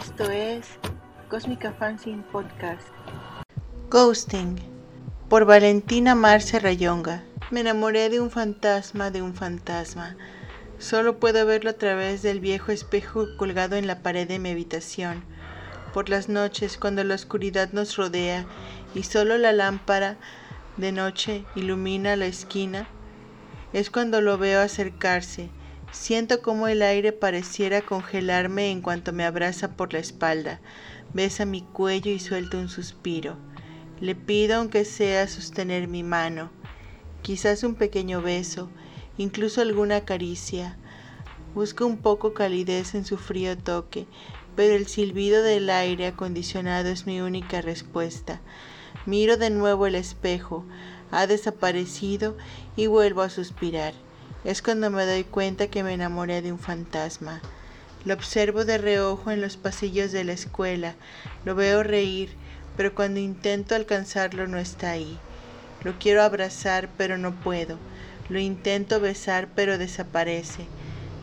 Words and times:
Esto 0.00 0.30
es 0.30 0.66
Cósmica 1.28 1.74
Fanzine 1.74 2.22
Podcast. 2.32 2.88
Ghosting 3.90 4.56
por 5.28 5.44
Valentina 5.44 6.14
Marce 6.14 6.58
Rayonga. 6.58 7.22
Me 7.50 7.60
enamoré 7.60 8.08
de 8.08 8.18
un 8.18 8.30
fantasma, 8.30 9.10
de 9.10 9.20
un 9.20 9.34
fantasma. 9.34 10.16
Solo 10.78 11.18
puedo 11.18 11.44
verlo 11.44 11.68
a 11.68 11.74
través 11.74 12.22
del 12.22 12.40
viejo 12.40 12.72
espejo 12.72 13.26
colgado 13.36 13.76
en 13.76 13.86
la 13.86 14.02
pared 14.02 14.26
de 14.26 14.38
mi 14.38 14.52
habitación. 14.52 15.22
Por 15.92 16.08
las 16.08 16.30
noches, 16.30 16.78
cuando 16.78 17.04
la 17.04 17.14
oscuridad 17.16 17.72
nos 17.72 17.98
rodea 17.98 18.46
y 18.94 19.02
solo 19.02 19.36
la 19.36 19.52
lámpara 19.52 20.16
de 20.78 20.92
noche 20.92 21.44
ilumina 21.54 22.16
la 22.16 22.24
esquina, 22.24 22.88
es 23.74 23.90
cuando 23.90 24.22
lo 24.22 24.38
veo 24.38 24.62
acercarse 24.62 25.50
Siento 25.92 26.40
como 26.40 26.68
el 26.68 26.82
aire 26.82 27.12
pareciera 27.12 27.82
congelarme 27.82 28.70
en 28.70 28.80
cuanto 28.80 29.12
me 29.12 29.24
abraza 29.24 29.76
por 29.76 29.92
la 29.92 29.98
espalda, 29.98 30.60
besa 31.12 31.44
mi 31.44 31.62
cuello 31.62 32.12
y 32.12 32.20
suelta 32.20 32.58
un 32.58 32.68
suspiro. 32.68 33.36
Le 34.00 34.14
pido 34.14 34.56
aunque 34.56 34.84
sea 34.84 35.26
sostener 35.26 35.88
mi 35.88 36.04
mano, 36.04 36.50
quizás 37.22 37.64
un 37.64 37.74
pequeño 37.74 38.22
beso, 38.22 38.70
incluso 39.18 39.60
alguna 39.60 40.04
caricia. 40.04 40.76
Busco 41.54 41.84
un 41.86 41.98
poco 41.98 42.34
calidez 42.34 42.94
en 42.94 43.04
su 43.04 43.18
frío 43.18 43.58
toque, 43.58 44.06
pero 44.54 44.74
el 44.76 44.86
silbido 44.86 45.42
del 45.42 45.68
aire 45.70 46.06
acondicionado 46.06 46.88
es 46.88 47.04
mi 47.04 47.20
única 47.20 47.62
respuesta. 47.62 48.40
Miro 49.06 49.36
de 49.36 49.50
nuevo 49.50 49.88
el 49.88 49.96
espejo, 49.96 50.64
ha 51.10 51.26
desaparecido 51.26 52.36
y 52.76 52.86
vuelvo 52.86 53.22
a 53.22 53.30
suspirar. 53.30 53.92
Es 54.44 54.62
cuando 54.62 54.90
me 54.90 55.04
doy 55.04 55.24
cuenta 55.24 55.66
que 55.66 55.82
me 55.82 55.94
enamoré 55.94 56.42
de 56.42 56.52
un 56.52 56.58
fantasma. 56.58 57.40
Lo 58.04 58.14
observo 58.14 58.64
de 58.64 58.78
reojo 58.78 59.30
en 59.30 59.40
los 59.40 59.56
pasillos 59.56 60.12
de 60.12 60.24
la 60.24 60.32
escuela, 60.32 60.94
lo 61.44 61.54
veo 61.54 61.82
reír, 61.82 62.30
pero 62.76 62.94
cuando 62.94 63.20
intento 63.20 63.74
alcanzarlo 63.74 64.46
no 64.46 64.58
está 64.58 64.92
ahí. 64.92 65.18
Lo 65.84 65.98
quiero 65.98 66.22
abrazar, 66.22 66.88
pero 66.96 67.18
no 67.18 67.32
puedo. 67.32 67.76
Lo 68.28 68.38
intento 68.38 69.00
besar, 69.00 69.48
pero 69.54 69.76
desaparece. 69.76 70.66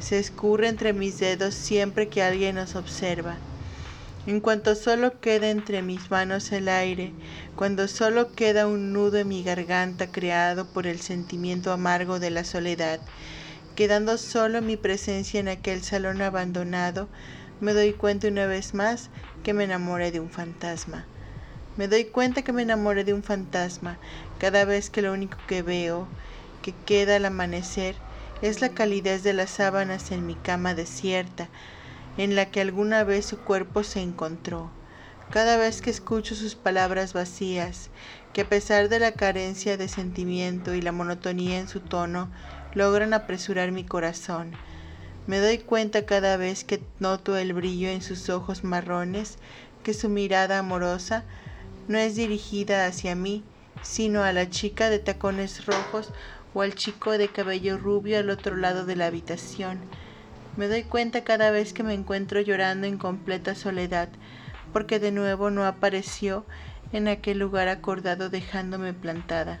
Se 0.00 0.18
escurre 0.18 0.68
entre 0.68 0.92
mis 0.92 1.18
dedos 1.18 1.54
siempre 1.54 2.08
que 2.08 2.22
alguien 2.22 2.56
nos 2.56 2.74
observa. 2.74 3.36
En 4.26 4.40
cuanto 4.40 4.74
solo 4.74 5.20
queda 5.20 5.50
entre 5.50 5.82
mis 5.82 6.10
manos 6.10 6.50
el 6.52 6.68
aire, 6.70 7.12
cuando 7.56 7.88
solo 7.88 8.32
queda 8.32 8.66
un 8.66 8.94
nudo 8.94 9.18
en 9.18 9.28
mi 9.28 9.42
garganta 9.42 10.06
creado 10.10 10.64
por 10.64 10.86
el 10.86 10.98
sentimiento 11.00 11.72
amargo 11.72 12.18
de 12.18 12.30
la 12.30 12.44
soledad, 12.44 13.00
quedando 13.76 14.16
solo 14.16 14.62
mi 14.62 14.78
presencia 14.78 15.40
en 15.40 15.48
aquel 15.48 15.82
salón 15.82 16.22
abandonado, 16.22 17.06
me 17.60 17.74
doy 17.74 17.92
cuenta 17.92 18.28
una 18.28 18.46
vez 18.46 18.72
más 18.72 19.10
que 19.42 19.52
me 19.52 19.64
enamoré 19.64 20.10
de 20.10 20.20
un 20.20 20.30
fantasma. 20.30 21.04
Me 21.76 21.86
doy 21.86 22.04
cuenta 22.04 22.40
que 22.40 22.52
me 22.54 22.62
enamoré 22.62 23.04
de 23.04 23.12
un 23.12 23.22
fantasma 23.22 23.98
cada 24.38 24.64
vez 24.64 24.88
que 24.88 25.02
lo 25.02 25.12
único 25.12 25.36
que 25.46 25.60
veo, 25.60 26.08
que 26.62 26.72
queda 26.86 27.16
al 27.16 27.26
amanecer, 27.26 27.94
es 28.40 28.62
la 28.62 28.70
calidez 28.70 29.22
de 29.22 29.34
las 29.34 29.50
sábanas 29.50 30.12
en 30.12 30.26
mi 30.26 30.34
cama 30.34 30.74
desierta, 30.74 31.48
en 32.16 32.36
la 32.36 32.46
que 32.46 32.60
alguna 32.60 33.04
vez 33.04 33.26
su 33.26 33.38
cuerpo 33.38 33.82
se 33.82 34.00
encontró. 34.00 34.70
Cada 35.30 35.56
vez 35.56 35.80
que 35.80 35.90
escucho 35.90 36.34
sus 36.34 36.54
palabras 36.54 37.12
vacías, 37.12 37.90
que 38.32 38.42
a 38.42 38.48
pesar 38.48 38.88
de 38.88 38.98
la 38.98 39.12
carencia 39.12 39.76
de 39.76 39.88
sentimiento 39.88 40.74
y 40.74 40.82
la 40.82 40.92
monotonía 40.92 41.58
en 41.58 41.68
su 41.68 41.80
tono, 41.80 42.30
logran 42.74 43.14
apresurar 43.14 43.72
mi 43.72 43.84
corazón. 43.84 44.52
Me 45.26 45.38
doy 45.38 45.58
cuenta 45.58 46.04
cada 46.06 46.36
vez 46.36 46.64
que 46.64 46.82
noto 47.00 47.36
el 47.36 47.52
brillo 47.52 47.88
en 47.88 48.02
sus 48.02 48.28
ojos 48.28 48.62
marrones, 48.62 49.38
que 49.82 49.94
su 49.94 50.08
mirada 50.08 50.58
amorosa 50.58 51.24
no 51.88 51.98
es 51.98 52.14
dirigida 52.16 52.86
hacia 52.86 53.14
mí, 53.14 53.42
sino 53.82 54.22
a 54.22 54.32
la 54.32 54.50
chica 54.50 54.90
de 54.90 54.98
tacones 54.98 55.66
rojos 55.66 56.10
o 56.52 56.62
al 56.62 56.74
chico 56.74 57.12
de 57.12 57.28
cabello 57.28 57.78
rubio 57.78 58.18
al 58.18 58.30
otro 58.30 58.56
lado 58.56 58.84
de 58.86 58.96
la 58.96 59.06
habitación 59.06 59.80
me 60.56 60.68
doy 60.68 60.84
cuenta 60.84 61.24
cada 61.24 61.50
vez 61.50 61.72
que 61.72 61.82
me 61.82 61.94
encuentro 61.94 62.40
llorando 62.40 62.86
en 62.86 62.98
completa 62.98 63.54
soledad, 63.54 64.08
porque 64.72 64.98
de 64.98 65.10
nuevo 65.10 65.50
no 65.50 65.64
apareció 65.64 66.44
en 66.92 67.08
aquel 67.08 67.38
lugar 67.38 67.68
acordado 67.68 68.30
dejándome 68.30 68.92
plantada. 68.92 69.58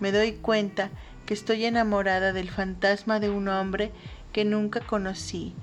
Me 0.00 0.12
doy 0.12 0.32
cuenta 0.32 0.90
que 1.24 1.34
estoy 1.34 1.64
enamorada 1.64 2.32
del 2.32 2.50
fantasma 2.50 3.20
de 3.20 3.30
un 3.30 3.48
hombre 3.48 3.92
que 4.32 4.44
nunca 4.44 4.80
conocí. 4.80 5.54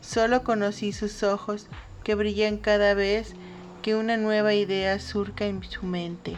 Solo 0.00 0.44
conocí 0.44 0.92
sus 0.92 1.22
ojos 1.22 1.66
que 2.04 2.14
brillan 2.14 2.58
cada 2.58 2.94
vez 2.94 3.34
que 3.82 3.94
una 3.94 4.16
nueva 4.16 4.54
idea 4.54 4.98
surca 4.98 5.46
en 5.46 5.62
su 5.62 5.86
mente. 5.86 6.36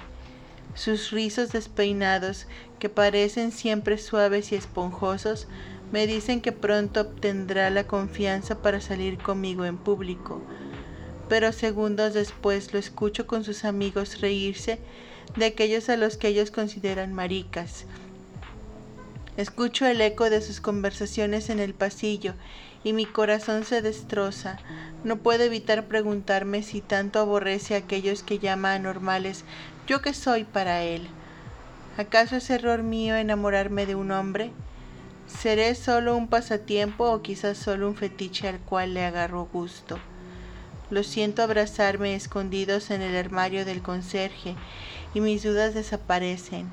Sus 0.74 1.10
rizos 1.10 1.50
despeinados, 1.50 2.46
que 2.78 2.88
parecen 2.88 3.50
siempre 3.50 3.98
suaves 3.98 4.52
y 4.52 4.54
esponjosos, 4.54 5.48
me 5.92 6.06
dicen 6.06 6.40
que 6.40 6.52
pronto 6.52 7.00
obtendrá 7.00 7.70
la 7.70 7.84
confianza 7.84 8.62
para 8.62 8.80
salir 8.80 9.18
conmigo 9.18 9.64
en 9.64 9.76
público, 9.76 10.40
pero 11.28 11.52
segundos 11.52 12.14
después 12.14 12.72
lo 12.72 12.78
escucho 12.78 13.26
con 13.26 13.44
sus 13.44 13.64
amigos 13.64 14.20
reírse 14.20 14.78
de 15.36 15.46
aquellos 15.46 15.88
a 15.88 15.96
los 15.96 16.16
que 16.16 16.28
ellos 16.28 16.50
consideran 16.50 17.12
maricas. 17.12 17.86
Escucho 19.36 19.86
el 19.86 20.00
eco 20.00 20.28
de 20.28 20.42
sus 20.42 20.60
conversaciones 20.60 21.50
en 21.50 21.60
el 21.60 21.72
pasillo 21.72 22.34
y 22.84 22.92
mi 22.92 23.06
corazón 23.06 23.64
se 23.64 23.80
destroza. 23.80 24.58
No 25.04 25.18
puedo 25.18 25.44
evitar 25.44 25.86
preguntarme 25.86 26.62
si 26.62 26.80
tanto 26.80 27.18
aborrece 27.18 27.74
a 27.74 27.78
aquellos 27.78 28.22
que 28.22 28.38
llama 28.38 28.74
anormales, 28.74 29.44
yo 29.86 30.02
que 30.02 30.14
soy 30.14 30.44
para 30.44 30.82
él. 30.82 31.08
¿Acaso 31.96 32.36
es 32.36 32.50
error 32.50 32.82
mío 32.82 33.16
enamorarme 33.16 33.86
de 33.86 33.94
un 33.94 34.10
hombre? 34.10 34.52
¿Seré 35.38 35.74
solo 35.74 36.16
un 36.16 36.28
pasatiempo 36.28 37.10
o 37.10 37.22
quizás 37.22 37.56
solo 37.56 37.88
un 37.88 37.96
fetiche 37.96 38.46
al 38.46 38.58
cual 38.58 38.92
le 38.92 39.06
agarro 39.06 39.48
gusto? 39.50 39.98
Lo 40.90 41.02
siento 41.02 41.42
abrazarme 41.42 42.14
escondidos 42.14 42.90
en 42.90 43.00
el 43.00 43.16
armario 43.16 43.64
del 43.64 43.80
conserje 43.80 44.54
y 45.14 45.20
mis 45.20 45.42
dudas 45.42 45.72
desaparecen. 45.72 46.68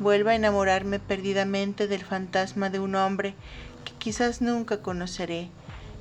Vuelvo 0.00 0.30
a 0.30 0.36
enamorarme 0.36 1.00
perdidamente 1.00 1.86
del 1.86 2.02
fantasma 2.02 2.70
de 2.70 2.78
un 2.78 2.94
hombre 2.94 3.34
que 3.84 3.92
quizás 3.98 4.40
nunca 4.40 4.80
conoceré. 4.80 5.48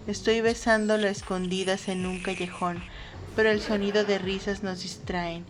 Estoy 0.07 0.40
besándolo 0.40 1.07
escondidas 1.07 1.90
en 1.90 2.06
un 2.06 2.22
callejón, 2.22 2.81
pero 3.36 3.50
el 3.50 3.59
sonido 3.59 4.06
de 4.06 4.18
risas 4.18 4.63
nos 4.63 4.81
distraen. 4.81 5.44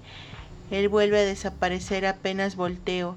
Él 0.71 0.89
vuelve 0.89 1.19
a 1.19 1.25
desaparecer 1.25 2.07
apenas 2.07 2.55
volteo, 2.55 3.15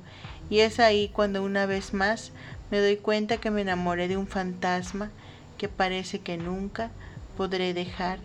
y 0.51 0.61
es 0.61 0.81
ahí 0.81 1.09
cuando 1.09 1.43
una 1.43 1.65
vez 1.65 1.95
más 1.95 2.33
me 2.71 2.81
doy 2.81 2.97
cuenta 2.97 3.39
que 3.39 3.51
me 3.51 3.63
enamoré 3.63 4.09
de 4.09 4.17
un 4.17 4.27
fantasma 4.27 5.11
que 5.59 5.69
parece 5.69 6.21
que 6.21 6.37
nunca 6.37 6.91
podré 7.37 7.75
dejar 7.75 8.19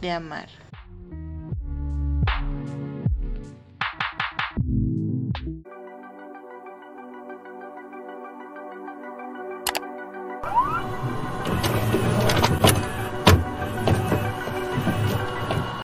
de 0.00 0.10
amar. 0.10 0.65